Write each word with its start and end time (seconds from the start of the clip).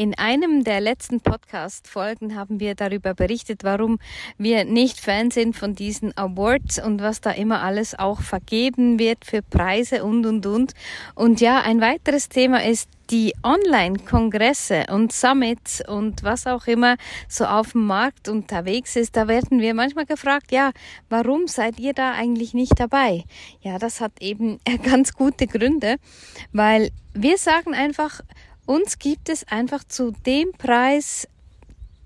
In 0.00 0.14
einem 0.14 0.64
der 0.64 0.80
letzten 0.80 1.20
Podcast-Folgen 1.20 2.34
haben 2.34 2.58
wir 2.58 2.74
darüber 2.74 3.12
berichtet, 3.12 3.64
warum 3.64 3.98
wir 4.38 4.64
nicht 4.64 4.98
Fan 4.98 5.30
sind 5.30 5.54
von 5.54 5.74
diesen 5.74 6.16
Awards 6.16 6.82
und 6.82 7.02
was 7.02 7.20
da 7.20 7.32
immer 7.32 7.60
alles 7.60 7.98
auch 7.98 8.22
vergeben 8.22 8.98
wird 8.98 9.26
für 9.26 9.42
Preise 9.42 10.02
und, 10.02 10.24
und, 10.24 10.46
und. 10.46 10.72
Und 11.14 11.42
ja, 11.42 11.60
ein 11.60 11.82
weiteres 11.82 12.30
Thema 12.30 12.64
ist 12.64 12.88
die 13.10 13.34
Online-Kongresse 13.42 14.86
und 14.88 15.12
Summits 15.12 15.86
und 15.86 16.22
was 16.22 16.46
auch 16.46 16.66
immer 16.66 16.96
so 17.28 17.44
auf 17.44 17.72
dem 17.72 17.86
Markt 17.86 18.28
unterwegs 18.28 18.96
ist, 18.96 19.16
da 19.16 19.28
werden 19.28 19.60
wir 19.60 19.74
manchmal 19.74 20.06
gefragt, 20.06 20.50
ja, 20.50 20.70
warum 21.10 21.46
seid 21.46 21.78
ihr 21.78 21.92
da 21.92 22.12
eigentlich 22.12 22.54
nicht 22.54 22.80
dabei? 22.80 23.24
Ja, 23.60 23.78
das 23.78 24.00
hat 24.00 24.12
eben 24.20 24.60
ganz 24.82 25.12
gute 25.12 25.46
Gründe, 25.46 25.96
weil 26.52 26.90
wir 27.12 27.36
sagen 27.36 27.74
einfach, 27.74 28.20
uns 28.70 29.00
gibt 29.00 29.28
es 29.28 29.48
einfach 29.48 29.82
zu 29.82 30.12
dem 30.24 30.52
Preis, 30.52 31.26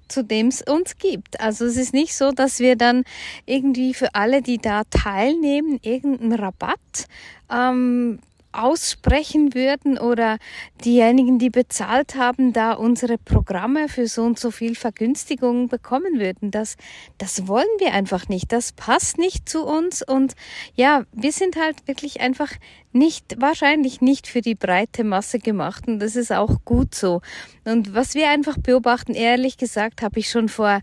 zu 0.08 0.24
dem 0.24 0.48
es 0.48 0.62
uns 0.62 0.96
gibt. 0.96 1.38
Also 1.38 1.66
es 1.66 1.76
ist 1.76 1.92
nicht 1.92 2.14
so, 2.14 2.32
dass 2.32 2.58
wir 2.58 2.74
dann 2.74 3.04
irgendwie 3.44 3.92
für 3.92 4.14
alle, 4.14 4.40
die 4.40 4.56
da 4.56 4.84
teilnehmen, 4.84 5.78
irgendeinen 5.82 6.32
Rabatt 6.32 7.06
ähm, 7.52 8.18
aussprechen 8.54 9.54
würden 9.54 9.98
oder 9.98 10.38
diejenigen, 10.84 11.38
die 11.38 11.50
bezahlt 11.50 12.14
haben, 12.14 12.52
da 12.52 12.72
unsere 12.72 13.18
Programme 13.18 13.88
für 13.88 14.06
so 14.06 14.22
und 14.22 14.38
so 14.38 14.50
viel 14.50 14.74
Vergünstigung 14.74 15.68
bekommen 15.68 16.18
würden. 16.18 16.50
Das, 16.50 16.76
das 17.18 17.48
wollen 17.48 17.66
wir 17.78 17.92
einfach 17.92 18.28
nicht. 18.28 18.52
Das 18.52 18.72
passt 18.72 19.18
nicht 19.18 19.48
zu 19.48 19.64
uns 19.64 20.02
und 20.02 20.34
ja, 20.74 21.04
wir 21.12 21.32
sind 21.32 21.56
halt 21.56 21.86
wirklich 21.86 22.20
einfach 22.20 22.52
nicht, 22.92 23.40
wahrscheinlich 23.40 24.00
nicht 24.00 24.26
für 24.28 24.40
die 24.40 24.54
breite 24.54 25.04
Masse 25.04 25.38
gemacht 25.38 25.88
und 25.88 25.98
das 25.98 26.16
ist 26.16 26.32
auch 26.32 26.64
gut 26.64 26.94
so. 26.94 27.20
Und 27.64 27.94
was 27.94 28.14
wir 28.14 28.30
einfach 28.30 28.56
beobachten, 28.58 29.14
ehrlich 29.14 29.56
gesagt, 29.56 30.02
habe 30.02 30.20
ich 30.20 30.30
schon 30.30 30.48
vor 30.48 30.80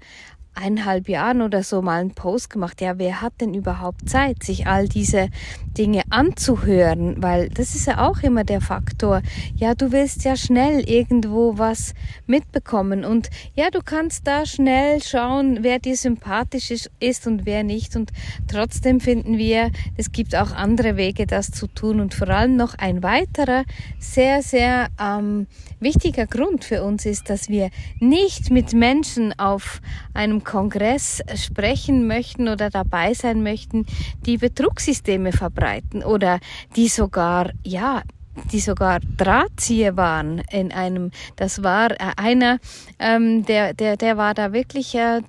eineinhalb 0.53 1.07
Jahren 1.07 1.41
oder 1.41 1.63
so 1.63 1.81
mal 1.81 2.01
einen 2.01 2.13
Post 2.13 2.49
gemacht, 2.49 2.81
ja, 2.81 2.97
wer 2.97 3.21
hat 3.21 3.33
denn 3.39 3.53
überhaupt 3.53 4.09
Zeit, 4.09 4.43
sich 4.43 4.67
all 4.67 4.87
diese 4.87 5.29
Dinge 5.77 6.01
anzuhören? 6.09 7.21
Weil 7.21 7.49
das 7.49 7.75
ist 7.75 7.87
ja 7.87 8.07
auch 8.07 8.21
immer 8.23 8.43
der 8.43 8.61
Faktor. 8.61 9.21
Ja, 9.55 9.73
du 9.75 9.91
willst 9.91 10.23
ja 10.25 10.35
schnell 10.35 10.81
irgendwo 10.89 11.57
was 11.57 11.93
mitbekommen 12.27 13.05
und 13.05 13.29
ja, 13.55 13.69
du 13.69 13.79
kannst 13.83 14.27
da 14.27 14.45
schnell 14.45 15.01
schauen, 15.01 15.59
wer 15.61 15.79
dir 15.79 15.95
sympathisch 15.95 16.71
ist 16.99 17.27
und 17.27 17.45
wer 17.45 17.63
nicht. 17.63 17.95
Und 17.95 18.11
trotzdem 18.47 18.99
finden 18.99 19.37
wir, 19.37 19.71
es 19.97 20.11
gibt 20.11 20.35
auch 20.35 20.51
andere 20.51 20.97
Wege, 20.97 21.25
das 21.25 21.51
zu 21.51 21.67
tun. 21.67 21.99
Und 21.99 22.13
vor 22.13 22.29
allem 22.29 22.55
noch 22.55 22.75
ein 22.75 23.03
weiterer 23.03 23.63
sehr, 23.99 24.41
sehr 24.41 24.89
ähm, 24.99 25.47
wichtiger 25.79 26.27
Grund 26.27 26.65
für 26.65 26.83
uns 26.83 27.05
ist, 27.05 27.29
dass 27.29 27.49
wir 27.49 27.69
nicht 27.99 28.51
mit 28.51 28.73
Menschen 28.73 29.37
auf 29.39 29.81
einem 30.13 30.43
Kongress 30.43 31.21
sprechen 31.35 32.07
möchten 32.07 32.47
oder 32.47 32.69
dabei 32.69 33.13
sein 33.13 33.43
möchten, 33.43 33.85
die 34.25 34.37
Betrugssysteme 34.37 35.31
verbreiten 35.31 35.60
oder 36.05 36.39
die 36.75 36.87
sogar, 36.87 37.51
ja, 37.63 38.03
die 38.51 38.59
sogar 38.59 38.99
Drahtzieher 39.17 39.97
waren 39.97 40.41
in 40.51 40.71
einem, 40.71 41.11
das 41.35 41.63
war 41.63 41.91
äh, 41.91 42.11
einer, 42.17 42.59
ähm, 42.99 43.45
der, 43.45 43.73
der, 43.73 43.97
der 43.97 44.17
war 44.17 44.33
da 44.33 44.53
wirklich 44.53 44.95
äh, 44.95 45.21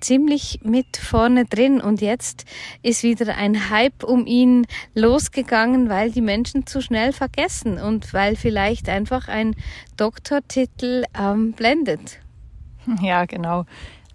ziemlich 0.00 0.60
mit 0.62 0.96
vorne 0.96 1.44
drin 1.46 1.80
und 1.80 2.00
jetzt 2.00 2.44
ist 2.82 3.02
wieder 3.02 3.34
ein 3.36 3.70
Hype 3.70 4.04
um 4.04 4.26
ihn 4.26 4.66
losgegangen, 4.94 5.88
weil 5.88 6.10
die 6.10 6.20
Menschen 6.20 6.66
zu 6.66 6.80
schnell 6.80 7.12
vergessen 7.12 7.78
und 7.78 8.12
weil 8.12 8.36
vielleicht 8.36 8.88
einfach 8.88 9.28
ein 9.28 9.54
Doktortitel 9.96 11.04
ähm, 11.18 11.52
blendet. 11.52 12.20
Ja, 13.00 13.24
genau 13.24 13.64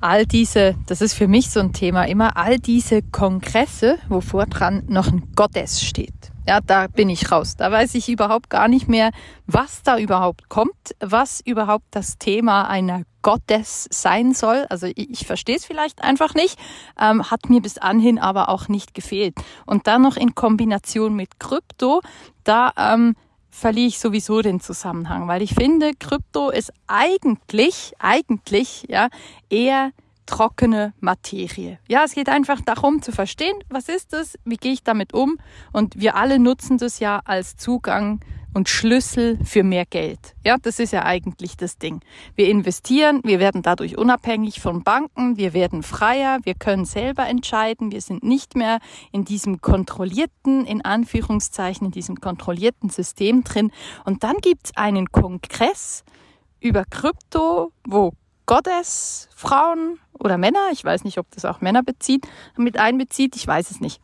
all 0.02 0.26
diese, 0.26 0.76
das 0.88 1.02
ist 1.02 1.14
für 1.14 1.28
mich 1.28 1.50
so 1.50 1.60
ein 1.60 1.74
Thema, 1.74 2.04
immer 2.06 2.38
all 2.38 2.60
diese 2.60 3.02
Kongresse, 3.02 3.98
wo 4.10 4.22
vordran 4.22 4.84
noch 4.88 5.08
ein 5.08 5.32
Gottes 5.36 5.82
steht. 5.82 6.14
Ja, 6.48 6.60
da 6.60 6.88
bin 6.88 7.10
ich 7.10 7.32
raus. 7.32 7.56
Da 7.56 7.72
weiß 7.72 7.94
ich 7.96 8.10
überhaupt 8.10 8.50
gar 8.50 8.68
nicht 8.68 8.88
mehr, 8.88 9.12
was 9.46 9.84
da 9.84 10.00
überhaupt 10.00 10.50
kommt, 10.50 10.96
was 11.00 11.40
überhaupt 11.40 11.86
das 11.92 12.18
Thema 12.18 12.68
einer 12.68 13.04
Gottes 13.22 13.88
sein 13.92 14.34
soll. 14.34 14.66
Also 14.70 14.88
ich, 14.88 15.12
ich 15.12 15.28
verstehe 15.28 15.56
es 15.56 15.66
vielleicht 15.66 16.04
einfach 16.04 16.34
nicht, 16.34 16.58
ähm, 17.00 17.30
hat 17.30 17.50
mir 17.50 17.62
bis 17.62 17.78
anhin 17.78 18.18
aber 18.18 18.50
auch 18.50 18.68
nicht 18.70 18.96
gefehlt. 18.96 19.36
Und 19.68 19.86
dann 19.86 20.02
noch 20.02 20.18
in 20.18 20.34
Kombination 20.34 21.16
mit 21.16 21.40
Krypto, 21.40 22.02
da 22.44 22.74
ähm, 22.76 23.16
verliere 23.52 23.88
ich 23.88 24.00
sowieso 24.00 24.42
den 24.42 24.60
Zusammenhang, 24.60 25.28
weil 25.28 25.42
ich 25.42 25.54
finde, 25.54 25.92
Krypto 25.94 26.50
ist 26.50 26.72
eigentlich, 26.88 27.94
eigentlich, 28.00 28.86
ja, 28.90 29.10
eher 29.50 29.92
trockene 30.26 30.94
Materie. 31.02 31.78
Ja, 31.88 32.04
es 32.06 32.14
geht 32.14 32.30
einfach 32.30 32.62
darum 32.62 33.02
zu 33.02 33.12
verstehen, 33.12 33.56
was 33.70 33.90
ist 33.90 34.14
das, 34.14 34.40
wie 34.46 34.56
gehe 34.56 34.72
ich 34.72 34.84
damit 34.84 35.14
um 35.14 35.38
und 35.74 36.00
wir 36.00 36.16
alle 36.16 36.40
nutzen 36.40 36.78
das 36.78 37.00
ja 37.00 37.22
als 37.26 37.58
Zugang 37.58 38.22
und 38.54 38.70
Schlüssel 38.70 39.40
für 39.44 39.64
mehr 39.64 39.86
Geld. 39.86 40.36
Ja, 40.44 40.58
das 40.62 40.80
ist 40.80 40.92
ja 40.92 41.06
eigentlich 41.06 41.58
das 41.58 41.78
Ding. 41.78 42.02
Wir 42.36 42.50
investieren, 42.50 43.22
wir 43.24 43.40
werden 43.40 43.62
dadurch 43.62 43.98
unabhängig 43.98 44.60
von 44.60 44.84
Banken, 44.84 45.38
wir 45.38 45.54
werden 45.54 45.84
freier, 45.84 46.40
wir 46.44 46.56
können 46.56 46.86
selber 46.86 47.28
entscheiden, 47.28 47.92
wir 47.92 48.02
sind 48.02 48.24
nicht 48.24 48.56
mehr 48.56 48.80
in 49.12 49.26
diesem 49.26 49.62
kontrollierten, 49.62 50.66
in 50.66 50.84
Anführungszeichen, 50.84 51.88
in 51.88 51.92
diesem 51.92 52.20
kontrollierten 52.20 52.90
System 52.90 53.44
drin. 53.44 53.72
Und 54.06 54.24
dann 54.24 54.38
gibt's 54.42 54.76
einen 54.76 55.12
Kongress 55.12 56.04
über 56.60 56.84
Krypto, 56.86 57.72
wo 57.88 58.14
Gottes, 58.46 59.30
Frauen 59.36 60.00
oder 60.20 60.38
Männer, 60.38 60.70
ich 60.72 60.84
weiß 60.84 61.04
nicht, 61.04 61.18
ob 61.18 61.32
das 61.32 61.46
auch 61.46 61.62
Männer 61.62 61.84
bezieht, 61.84 62.28
mit 62.58 62.78
einbezieht, 62.78 63.36
ich 63.36 63.48
weiß 63.48 63.72
es 63.72 63.80
nicht 63.80 64.02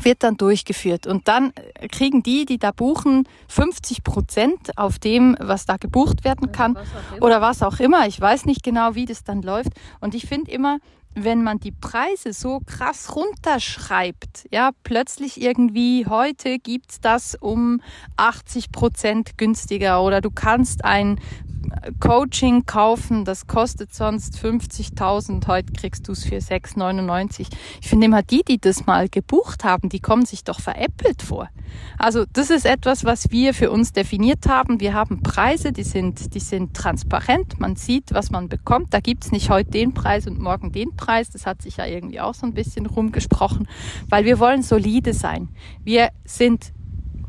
wird 0.00 0.22
dann 0.22 0.36
durchgeführt. 0.36 1.06
Und 1.06 1.28
dann 1.28 1.52
kriegen 1.90 2.22
die, 2.22 2.44
die 2.46 2.58
da 2.58 2.72
buchen, 2.72 3.28
50 3.48 4.04
Prozent 4.04 4.76
auf 4.76 4.98
dem, 4.98 5.36
was 5.38 5.66
da 5.66 5.76
gebucht 5.76 6.24
werden 6.24 6.52
kann 6.52 6.78
oder 7.20 7.40
was 7.40 7.62
auch 7.62 7.78
immer. 7.78 8.06
Ich 8.06 8.20
weiß 8.20 8.46
nicht 8.46 8.62
genau, 8.62 8.94
wie 8.94 9.04
das 9.04 9.24
dann 9.24 9.42
läuft. 9.42 9.72
Und 10.00 10.14
ich 10.14 10.26
finde 10.26 10.50
immer, 10.50 10.78
wenn 11.14 11.42
man 11.42 11.58
die 11.58 11.72
Preise 11.72 12.32
so 12.32 12.60
krass 12.60 13.14
runterschreibt, 13.14 14.46
ja, 14.50 14.70
plötzlich 14.82 15.40
irgendwie 15.40 16.06
heute 16.06 16.58
gibt's 16.58 17.00
das 17.00 17.34
um 17.34 17.80
80 18.16 18.72
Prozent 18.72 19.38
günstiger 19.38 20.02
oder 20.02 20.20
du 20.20 20.30
kannst 20.30 20.84
ein 20.84 21.18
Coaching 22.00 22.66
kaufen, 22.66 23.24
das 23.24 23.46
kostet 23.46 23.94
sonst 23.94 24.36
50.000, 24.36 25.46
heute 25.46 25.72
kriegst 25.72 26.08
du 26.08 26.12
es 26.12 26.24
für 26.24 26.36
6,99. 26.36 27.46
Ich 27.80 27.88
finde 27.88 28.06
immer 28.06 28.22
die, 28.22 28.42
die 28.46 28.58
das 28.58 28.86
mal 28.86 29.08
gebucht 29.08 29.64
haben, 29.64 29.88
die 29.88 30.00
kommen 30.00 30.26
sich 30.26 30.44
doch 30.44 30.60
veräppelt 30.60 31.22
vor. 31.22 31.48
Also 31.98 32.24
das 32.32 32.50
ist 32.50 32.66
etwas, 32.66 33.04
was 33.04 33.30
wir 33.30 33.54
für 33.54 33.70
uns 33.70 33.92
definiert 33.92 34.46
haben. 34.46 34.80
Wir 34.80 34.94
haben 34.94 35.22
Preise, 35.22 35.72
die 35.72 35.84
sind, 35.84 36.34
die 36.34 36.40
sind 36.40 36.74
transparent, 36.74 37.58
man 37.58 37.76
sieht, 37.76 38.12
was 38.12 38.30
man 38.30 38.48
bekommt. 38.48 38.92
Da 38.92 39.00
gibt's 39.00 39.32
nicht 39.32 39.50
heute 39.50 39.70
den 39.70 39.94
Preis 39.94 40.26
und 40.26 40.38
morgen 40.38 40.72
den 40.72 40.94
Preis. 40.96 41.01
Das 41.34 41.46
hat 41.46 41.62
sich 41.62 41.76
ja 41.76 41.86
irgendwie 41.86 42.20
auch 42.20 42.34
so 42.34 42.46
ein 42.46 42.54
bisschen 42.54 42.86
rumgesprochen, 42.86 43.68
weil 44.08 44.24
wir 44.24 44.38
wollen 44.38 44.62
solide 44.62 45.12
sein. 45.12 45.48
Wir 45.84 46.08
sind 46.24 46.72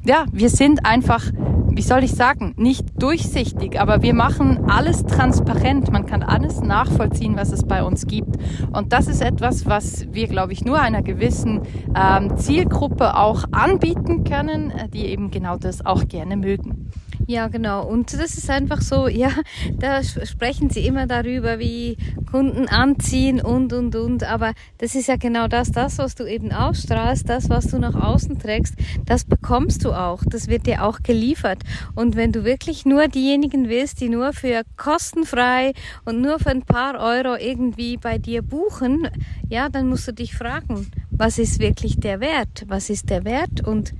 ja, 0.06 0.26
wir 0.34 0.50
sind 0.50 0.86
einfach, 0.86 1.24
wie 1.70 1.82
soll 1.82 2.04
ich 2.04 2.12
sagen, 2.12 2.54
nicht 2.58 3.02
durchsichtig, 3.02 3.80
aber 3.80 4.02
wir 4.02 4.14
machen 4.14 4.70
alles 4.70 5.06
transparent. 5.06 5.92
Man 5.92 6.06
kann 6.06 6.24
alles 6.24 6.62
nachvollziehen, 6.62 7.38
was 7.38 7.54
es 7.54 7.64
bei 7.64 7.84
uns 7.84 8.06
gibt. 8.06 8.36
Und 8.74 8.92
das 8.92 9.08
ist 9.08 9.22
etwas, 9.22 9.66
was 9.66 10.06
wir, 10.12 10.28
glaube 10.28 10.52
ich, 10.52 10.66
nur 10.66 10.80
einer 10.80 11.04
gewissen 11.04 11.62
ähm, 11.96 12.36
Zielgruppe 12.38 13.16
auch 13.16 13.46
anbieten 13.52 14.26
können, 14.26 14.72
äh, 14.72 14.90
die 14.90 15.06
eben 15.06 15.32
genau 15.32 15.58
das 15.58 15.86
auch 15.86 16.06
gerne 16.08 16.36
mögen. 16.36 16.92
Ja, 17.26 17.48
genau. 17.48 17.88
Und 17.88 18.14
das 18.14 18.38
ist 18.38 18.50
einfach 18.50 18.82
so, 18.82 19.08
ja, 19.08 19.30
da 19.78 20.04
sprechen 20.04 20.70
sie 20.70 20.86
immer 20.86 21.08
darüber, 21.08 21.60
wie 21.60 21.98
Kunden 22.30 22.68
anziehen 22.68 23.42
und, 23.42 23.74
und, 23.74 23.96
und. 23.96 24.24
Aber 24.24 24.54
das 24.80 24.96
ist 24.96 25.08
ja 25.08 25.16
genau 25.16 25.48
das, 25.48 25.72
das, 25.72 25.98
was 25.98 26.16
du 26.16 26.26
eben 26.26 26.52
ausstrahlst, 26.52 27.28
das, 27.28 27.50
was 27.50 27.68
du 27.68 27.80
nach 27.80 27.96
außen 27.96 28.40
trägst, 28.40 28.76
das 29.06 29.24
bekommst 29.24 29.86
du 29.86 29.94
auch. 29.94 30.24
Das 30.26 30.48
wird 30.48 30.66
dir 30.66 30.84
auch 30.84 31.00
geliefert. 31.04 31.64
Und 31.96 32.16
wenn 32.16 32.32
du 32.32 32.44
wirklich 32.44 32.86
nur 32.86 33.08
diejenigen 33.08 33.70
willst, 33.70 34.02
die 34.02 34.10
nur 34.10 34.34
für 34.34 34.64
kostenfrei 34.78 35.74
und 36.06 36.22
nur 36.22 36.40
für 36.40 36.50
ein 36.50 36.64
paar 36.64 37.00
Euro 37.00 37.36
irgendwie 37.36 37.98
bei 37.98 38.18
dir 38.18 38.42
buchen, 38.42 39.08
ja, 39.50 39.70
dann 39.70 39.88
musst 39.88 40.08
du 40.08 40.14
dich 40.14 40.36
fragen, 40.36 40.88
was 41.12 41.38
ist 41.38 41.60
wirklich 41.60 42.00
der 42.00 42.20
Wert? 42.20 42.66
Was 42.68 42.90
ist 42.90 43.10
der 43.10 43.24
Wert? 43.24 43.66
Und 43.66 43.94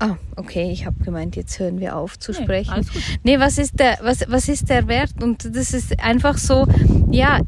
Ah, 0.00 0.16
okay, 0.36 0.70
ich 0.70 0.86
habe 0.86 1.02
gemeint, 1.02 1.34
jetzt 1.34 1.58
hören 1.58 1.80
wir 1.80 1.96
auf 1.96 2.18
zu 2.18 2.32
sprechen. 2.32 2.86
Nee, 3.24 3.36
nee, 3.36 3.40
was 3.40 3.58
ist 3.58 3.80
der 3.80 3.98
was 4.02 4.24
was 4.28 4.48
ist 4.48 4.70
der 4.70 4.86
Wert 4.86 5.22
und 5.22 5.44
das 5.56 5.72
ist 5.74 5.98
einfach 6.00 6.38
so, 6.38 6.66
ja, 7.10 7.40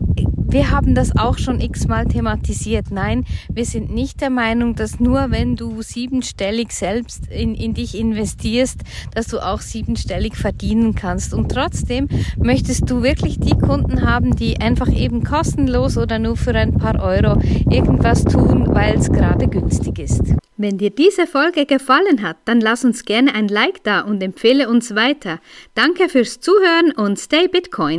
wir 0.53 0.71
haben 0.71 0.97
das 0.97 1.17
auch 1.17 1.39
schon 1.39 1.61
x-mal 1.61 2.07
thematisiert. 2.07 2.91
Nein, 2.91 3.25
wir 3.53 3.65
sind 3.65 3.95
nicht 3.95 4.21
der 4.21 4.31
Meinung, 4.31 4.75
dass 4.75 4.99
nur 4.99 5.31
wenn 5.31 5.55
du 5.55 5.81
siebenstellig 5.81 6.73
selbst 6.73 7.29
in, 7.29 7.55
in 7.55 7.75
dich 7.75 7.97
investierst, 7.97 8.81
dass 9.15 9.29
du 9.29 9.39
auch 9.39 9.61
siebenstellig 9.61 10.37
verdienen 10.37 10.97
kannst. 10.97 11.35
Und 11.35 11.53
trotzdem 11.53 12.09
möchtest 12.37 12.91
du 12.91 13.03
wirklich 13.03 13.39
die 13.39 13.57
Kunden 13.57 14.03
haben, 14.03 14.35
die 14.35 14.61
einfach 14.61 14.89
eben 14.89 15.23
kostenlos 15.23 15.97
oder 15.97 16.19
nur 16.19 16.37
für 16.37 16.55
ein 16.55 16.77
paar 16.77 17.01
Euro 17.01 17.41
irgendwas 17.71 18.25
tun, 18.25 18.75
weil 18.75 18.97
es 18.97 19.11
gerade 19.13 19.47
günstig 19.47 20.01
ist. 20.01 20.35
Wenn 20.57 20.77
dir 20.77 20.91
diese 20.91 21.27
Folge 21.27 21.65
gefallen 21.65 22.23
hat, 22.23 22.37
dann 22.45 22.61
lass 22.61 22.85
uns 22.85 23.07
gerne 23.07 23.35
ein 23.35 23.49
Like 23.49 23.83
da 23.83 24.01
und 24.01 24.23
empfehle 24.23 24.69
uns 24.69 24.95
weiter. 24.95 25.39
Danke 25.75 26.11
fürs 26.11 26.41
Zuhören 26.41 26.93
und 26.97 27.19
stay 27.19 27.49
Bitcoin. 27.49 27.99